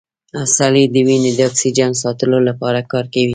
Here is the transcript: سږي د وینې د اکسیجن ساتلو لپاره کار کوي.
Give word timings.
سږي 0.55 0.85
د 0.93 0.95
وینې 1.07 1.31
د 1.35 1.39
اکسیجن 1.49 1.91
ساتلو 2.01 2.37
لپاره 2.49 2.79
کار 2.91 3.05
کوي. 3.13 3.27